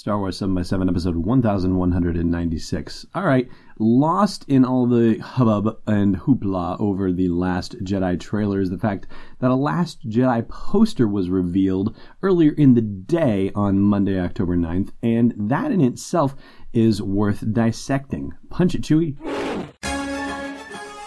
[0.00, 3.06] Star Wars 7 by 7 episode 1196.
[3.14, 3.46] All right,
[3.78, 9.06] lost in all the hubbub and hoopla over the Last Jedi trailer is the fact
[9.40, 14.88] that a Last Jedi poster was revealed earlier in the day on Monday, October 9th,
[15.02, 16.34] and that in itself
[16.72, 18.32] is worth dissecting.
[18.48, 19.18] Punch it, Chewie.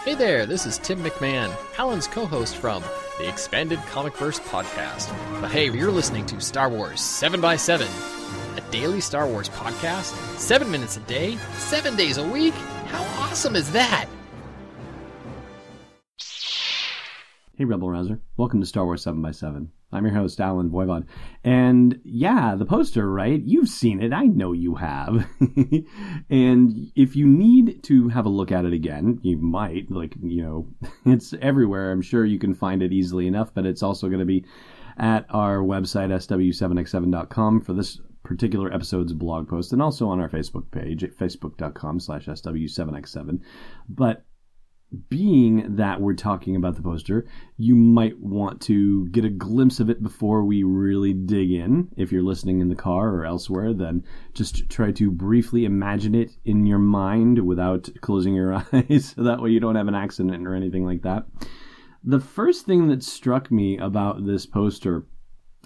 [0.04, 2.84] Hey there, this is Tim McMahon, Allen's co host from
[3.18, 5.12] the Expanded Comic Verse podcast.
[5.40, 7.88] But hey, you're listening to Star Wars 7 by 7
[8.56, 12.54] a daily Star Wars podcast, seven minutes a day, seven days a week.
[12.86, 14.06] How awesome is that?
[17.56, 18.18] Hey, Rebel Rouser.
[18.36, 21.06] Welcome to Star Wars 7 by 7 I'm your host, Allen Voivod.
[21.44, 23.40] And yeah, the poster, right?
[23.40, 24.12] You've seen it.
[24.12, 25.24] I know you have.
[26.28, 29.92] and if you need to have a look at it again, you might.
[29.92, 31.92] Like, you know, it's everywhere.
[31.92, 34.44] I'm sure you can find it easily enough, but it's also going to be
[34.98, 40.70] at our website, sw7x7.com, for this particular episode's blog post and also on our Facebook
[40.72, 43.40] page at facebook.com slash SW7X7.
[43.88, 44.24] But
[45.08, 47.26] being that we're talking about the poster,
[47.56, 51.88] you might want to get a glimpse of it before we really dig in.
[51.96, 56.32] If you're listening in the car or elsewhere, then just try to briefly imagine it
[56.44, 60.46] in your mind without closing your eyes so that way you don't have an accident
[60.46, 61.26] or anything like that.
[62.04, 65.06] The first thing that struck me about this poster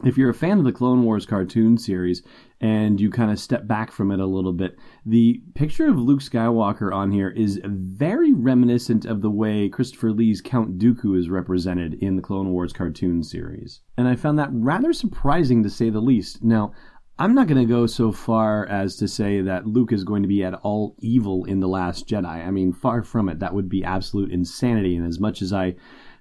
[0.05, 2.23] if you're a fan of the Clone Wars cartoon series
[2.61, 6.21] and you kind of step back from it a little bit, the picture of Luke
[6.21, 11.95] Skywalker on here is very reminiscent of the way Christopher Lee's Count Dooku is represented
[11.95, 13.81] in the Clone Wars cartoon series.
[13.97, 16.43] And I found that rather surprising to say the least.
[16.43, 16.73] Now,
[17.21, 20.29] I'm not going to go so far as to say that Luke is going to
[20.29, 22.25] be at all evil in The Last Jedi.
[22.27, 23.41] I mean, far from it.
[23.41, 24.95] That would be absolute insanity.
[24.95, 25.75] And as much as I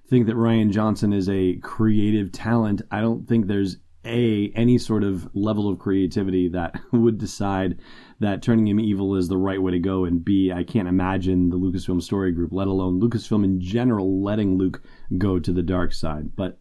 [0.09, 2.81] think that Rian Johnson is a creative talent.
[2.91, 7.79] I don't think there's a any sort of level of creativity that would decide
[8.19, 11.49] that turning him evil is the right way to go and b i can't imagine
[11.49, 14.81] the lucasfilm story group let alone lucasfilm in general letting luke
[15.17, 16.57] go to the dark side but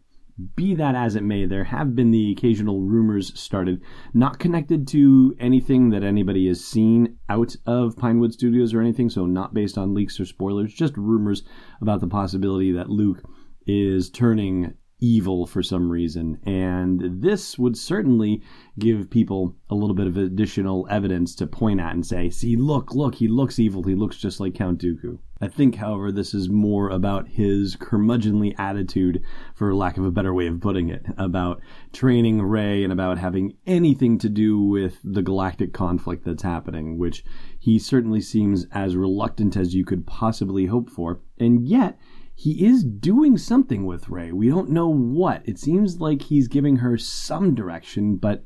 [0.55, 3.81] be that as it may there have been the occasional rumors started
[4.13, 9.25] not connected to anything that anybody has seen out of pinewood studios or anything so
[9.25, 11.43] not based on leaks or spoilers just rumors
[11.81, 13.23] about the possibility that luke
[13.67, 16.39] is turning evil for some reason.
[16.43, 18.41] And this would certainly
[18.79, 22.95] give people a little bit of additional evidence to point at and say, see, look,
[22.95, 23.83] look, he looks evil.
[23.83, 25.19] He looks just like Count Dooku.
[25.39, 29.21] I think, however, this is more about his curmudgeonly attitude,
[29.53, 31.61] for lack of a better way of putting it, about
[31.93, 37.23] training Rey and about having anything to do with the galactic conflict that's happening, which
[37.59, 41.21] he certainly seems as reluctant as you could possibly hope for.
[41.37, 41.99] And yet,
[42.39, 44.31] he is doing something with Rey.
[44.31, 45.41] We don't know what.
[45.45, 48.43] It seems like he's giving her some direction, but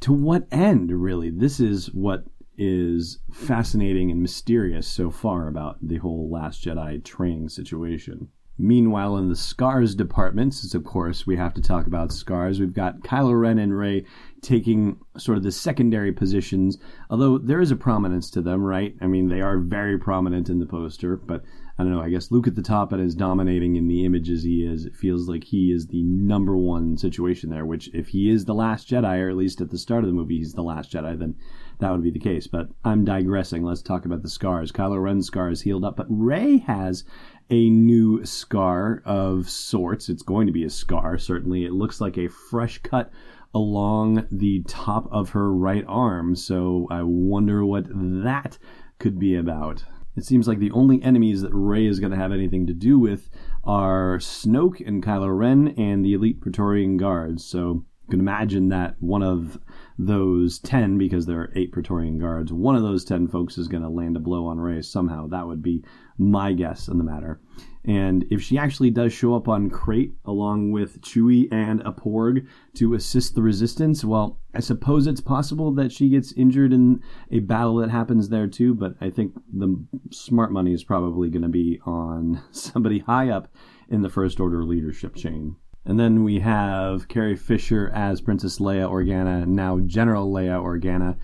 [0.00, 1.28] to what end, really?
[1.28, 2.24] This is what
[2.56, 8.28] is fascinating and mysterious so far about the whole Last Jedi training situation.
[8.58, 12.74] Meanwhile, in the scars department, since of course we have to talk about scars, we've
[12.74, 14.04] got Kylo Ren and Rey
[14.42, 18.94] taking sort of the secondary positions, although there is a prominence to them, right?
[19.00, 21.44] I mean, they are very prominent in the poster, but
[21.78, 22.02] I don't know.
[22.02, 24.96] I guess Luke at the top and as dominating in the images he is, it
[24.96, 27.64] feels like he is the number one situation there.
[27.64, 30.14] Which, if he is the last Jedi, or at least at the start of the
[30.14, 31.36] movie, he's the last Jedi, then
[31.78, 32.48] that would be the case.
[32.48, 33.62] But I'm digressing.
[33.62, 34.72] Let's talk about the scars.
[34.72, 37.04] Kylo Ren's scar is healed up, but Rey has
[37.50, 40.08] a new scar of sorts.
[40.08, 41.64] It's going to be a scar, certainly.
[41.64, 43.10] It looks like a fresh cut
[43.54, 46.36] along the top of her right arm.
[46.36, 48.58] So I wonder what that
[48.98, 49.84] could be about.
[50.16, 52.98] It seems like the only enemies that Rey is going to have anything to do
[52.98, 53.30] with
[53.64, 57.44] are Snoke and Kylo Ren and the elite Praetorian Guards.
[57.44, 59.58] So can imagine that one of
[59.98, 63.82] those 10, because there are eight Praetorian Guards, one of those 10 folks is going
[63.82, 65.26] to land a blow on Rey somehow.
[65.26, 65.84] That would be
[66.16, 67.40] my guess on the matter.
[67.84, 72.46] And if she actually does show up on Crait along with Chewie and a Porg
[72.74, 77.00] to assist the Resistance, well, I suppose it's possible that she gets injured in
[77.30, 78.74] a battle that happens there too.
[78.74, 83.48] But I think the smart money is probably going to be on somebody high up
[83.88, 85.56] in the First Order leadership chain.
[85.84, 91.16] And then we have Carrie Fisher as Princess Leia Organa, now General Leia Organa.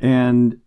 [0.00, 0.58] And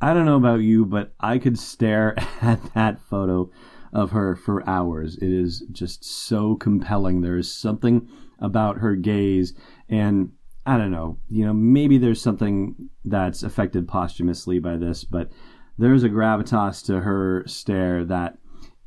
[0.00, 3.50] I don't know about you, but I could stare at that photo
[3.92, 5.16] of her for hours.
[5.16, 7.20] It is just so compelling.
[7.20, 9.54] There is something about her gaze,
[9.88, 10.32] and
[10.66, 15.30] I don't know, you know, maybe there's something that's affected posthumously by this, but
[15.78, 18.36] there's a gravitas to her stare that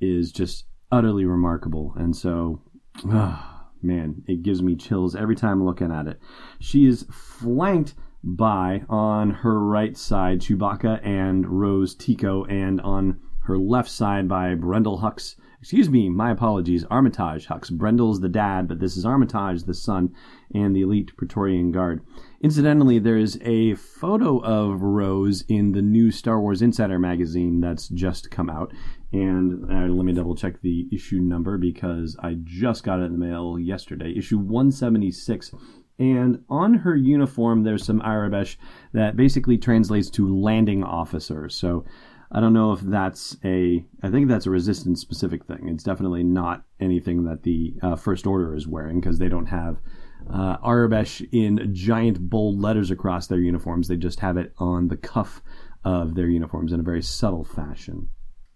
[0.02, 1.94] is just utterly remarkable.
[1.98, 2.62] And so,
[3.06, 3.49] oh,
[3.82, 6.20] man, it gives me chills every time looking at it.
[6.60, 13.58] She is flanked by on her right side Chewbacca and Rose Tico, and on her
[13.58, 15.36] left side by Brendol Hux.
[15.62, 17.70] Excuse me, my apologies, Armitage Hux.
[17.70, 20.16] Brendol's the dad, but this is Armitage, the son,
[20.56, 22.02] and the elite Praetorian Guard.
[22.42, 28.32] Incidentally, there's a photo of Rose in the new Star Wars Insider magazine that's just
[28.32, 28.72] come out.
[29.12, 33.20] And uh, let me double check the issue number because I just got it in
[33.20, 34.14] the mail yesterday.
[34.16, 35.52] Issue 176.
[36.00, 38.56] And on her uniform, there's some Aurebesh
[38.94, 41.50] that basically translates to landing officer.
[41.50, 41.84] So
[42.32, 43.84] I don't know if that's a.
[44.04, 45.68] I think that's a resistance specific thing.
[45.68, 49.78] It's definitely not anything that the uh, First Order is wearing because they don't have
[50.32, 53.88] uh, Aurebesh in giant bold letters across their uniforms.
[53.88, 55.42] They just have it on the cuff
[55.84, 58.10] of their uniforms in a very subtle fashion.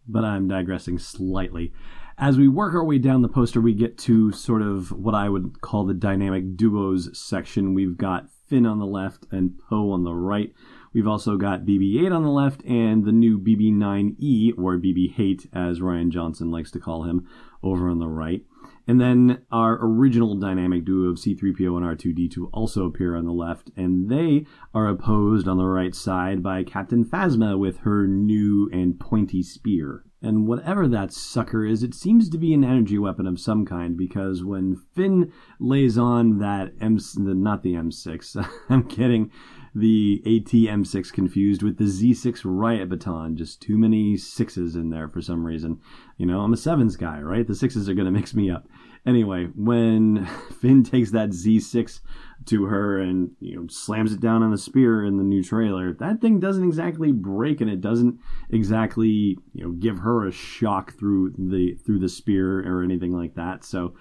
[0.08, 1.74] But I'm digressing slightly.
[2.18, 5.30] As we work our way down the poster, we get to sort of what I
[5.30, 7.74] would call the dynamic duos section.
[7.74, 10.54] We've got Finn on the left and Poe on the right.
[10.94, 15.14] We've also got BB 8 on the left and the new BB 9E, or BB
[15.14, 17.28] Hate, as Rian Johnson likes to call him,
[17.64, 18.44] over on the right.
[18.88, 23.72] And then our original dynamic duo of C3PO and R2D2 also appear on the left,
[23.78, 29.00] and they are opposed on the right side by Captain Phasma with her new and
[29.00, 30.04] pointy spear.
[30.22, 33.98] And whatever that sucker is, it seems to be an energy weapon of some kind
[33.98, 39.32] because when Finn lays on that M, not the M6, I'm kidding,
[39.76, 43.36] the AT-M6 confused with the Z6 riot baton.
[43.36, 45.80] Just too many sixes in there for some reason.
[46.18, 47.48] You know, I'm a sevens guy, right?
[47.48, 48.68] The sixes are going to mix me up.
[49.06, 50.26] Anyway, when
[50.62, 52.02] Finn takes that Z6
[52.46, 55.94] to her and you know slams it down on the spear in the new trailer,
[55.94, 58.20] that thing doesn't exactly break and it doesn't
[58.50, 63.36] exactly you know give her a shock through the through the spear or anything like
[63.36, 63.64] that.
[63.64, 63.96] So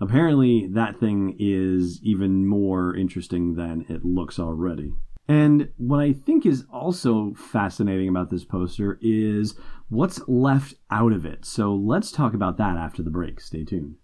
[0.00, 4.92] apparently that thing is even more interesting than it looks already.
[5.28, 9.58] And what I think is also fascinating about this poster is
[9.88, 11.44] what's left out of it.
[11.44, 13.40] So let's talk about that after the break.
[13.40, 13.96] Stay tuned.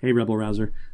[0.00, 0.72] Hey, Rebel Rouser.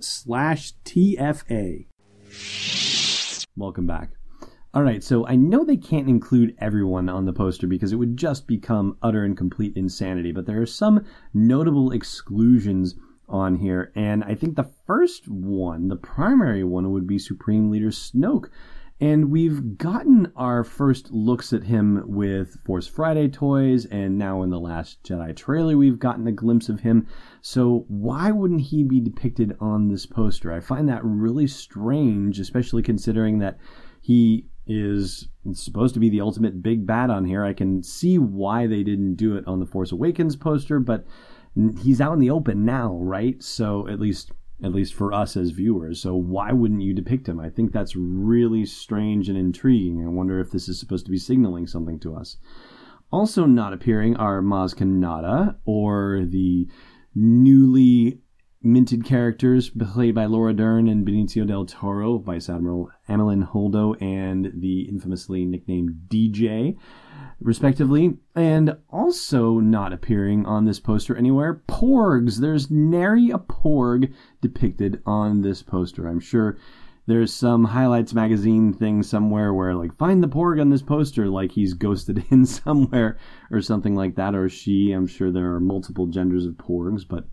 [0.00, 1.86] slash TFA.
[3.56, 4.10] Welcome back.
[4.74, 8.16] All right, so I know they can't include everyone on the poster because it would
[8.16, 12.94] just become utter and complete insanity, but there are some notable exclusions
[13.28, 17.90] on here, and I think the first one, the primary one, would be Supreme Leader
[17.90, 18.46] Snoke.
[19.02, 24.50] And we've gotten our first looks at him with Force Friday toys, and now in
[24.50, 27.08] the Last Jedi trailer, we've gotten a glimpse of him.
[27.40, 30.52] So, why wouldn't he be depicted on this poster?
[30.52, 33.58] I find that really strange, especially considering that
[34.00, 37.44] he is supposed to be the ultimate big bad on here.
[37.44, 41.04] I can see why they didn't do it on the Force Awakens poster, but
[41.82, 43.42] he's out in the open now, right?
[43.42, 44.30] So, at least
[44.62, 46.00] at least for us as viewers.
[46.00, 47.40] So why wouldn't you depict him?
[47.40, 50.04] I think that's really strange and intriguing.
[50.04, 52.36] I wonder if this is supposed to be signaling something to us.
[53.10, 56.68] Also not appearing are Maz Kanata or the
[57.14, 58.20] newly
[58.62, 64.52] minted characters played by Laura Dern and Benicio del Toro, Vice Admiral Amilyn Holdo, and
[64.54, 66.76] the infamously nicknamed DJ
[67.40, 68.18] respectively.
[68.34, 72.40] And also not appearing on this poster anywhere, Porgs.
[72.40, 76.06] There's nary a Porg depicted on this poster.
[76.06, 76.56] I'm sure
[77.06, 81.50] there's some highlights magazine thing somewhere where like find the porg on this poster like
[81.50, 83.18] he's ghosted in somewhere
[83.50, 87.24] or something like that or she i'm sure there are multiple genders of porgs but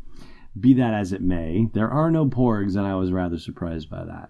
[0.59, 4.03] be that as it may there are no porgs and i was rather surprised by
[4.03, 4.29] that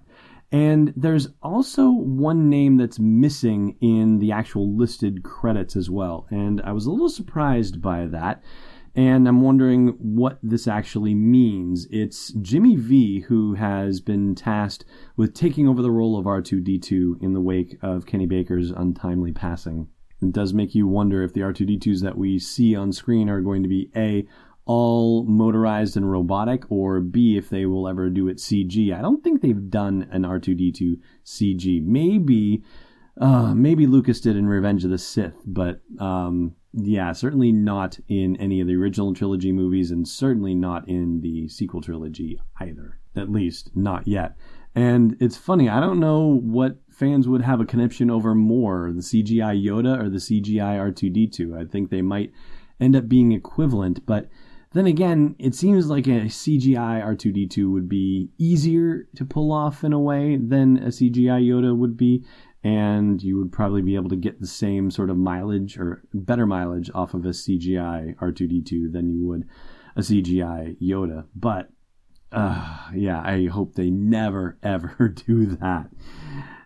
[0.51, 6.25] and there's also one name that's missing in the actual listed credits as well.
[6.31, 8.43] And I was a little surprised by that.
[8.95, 11.88] And I'm wondering what this actually means.
[11.91, 17.33] It's Jimmy Vee who has been tasked with taking over the role of R2D2 in
[17.33, 19.88] the wake of Kenny Baker's untimely passing.
[20.21, 23.62] It does make you wonder if the R2D2s that we see on screen are going
[23.63, 24.27] to be A,
[24.70, 28.96] all motorized and robotic, or B, if they will ever do it CG.
[28.96, 31.84] I don't think they've done an R2D2 CG.
[31.84, 32.62] Maybe,
[33.20, 38.36] uh, maybe Lucas did in Revenge of the Sith, but um, yeah, certainly not in
[38.36, 43.00] any of the original trilogy movies, and certainly not in the sequel trilogy either.
[43.16, 44.36] At least, not yet.
[44.76, 49.02] And it's funny, I don't know what fans would have a connection over more the
[49.02, 51.60] CGI Yoda or the CGI R2D2.
[51.60, 52.32] I think they might
[52.80, 54.30] end up being equivalent, but
[54.74, 59.94] then again, it seems like a CGI R2D2 would be easier to pull off in
[59.94, 62.24] a way than a CGI Yoda would be,
[62.64, 66.46] and you would probably be able to get the same sort of mileage or better
[66.46, 69.48] mileage off of a CGI R2D2 than you would
[69.96, 71.26] a CGI Yoda.
[71.36, 71.70] But
[72.32, 75.90] uh, yeah, I hope they never ever do that.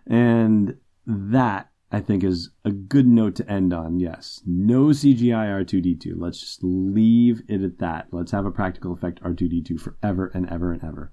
[0.06, 4.00] And that I think is a good note to end on.
[4.00, 6.14] Yes, no CGI R2D2.
[6.16, 8.08] Let's just leave it at that.
[8.10, 11.12] Let's have a practical effect R2D2 forever and ever and ever.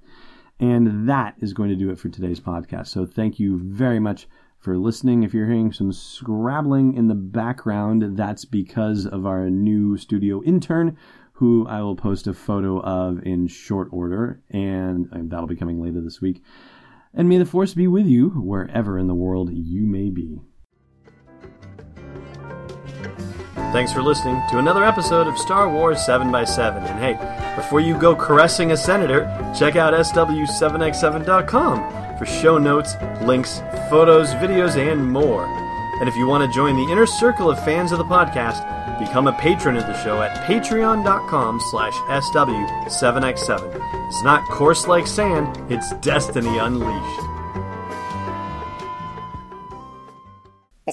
[0.59, 2.87] And that is going to do it for today's podcast.
[2.87, 4.27] So thank you very much
[4.59, 5.23] for listening.
[5.23, 10.97] If you're hearing some scrabbling in the background, that's because of our new studio intern
[11.33, 16.01] who I will post a photo of in short order, and that'll be coming later
[16.01, 16.43] this week.
[17.13, 20.41] And may the force be with you wherever in the world you may be.
[23.71, 26.89] Thanks for listening to another episode of Star Wars 7x7.
[26.89, 27.13] And hey,
[27.55, 29.25] before you go caressing a senator,
[29.57, 35.45] check out SW7x7.com for show notes, links, photos, videos, and more.
[35.99, 38.65] And if you want to join the inner circle of fans of the podcast,
[39.01, 44.07] Become a patron of the show at patreon.com slash SW7x7.
[44.07, 47.30] It's not coarse like sand, it's destiny unleashed.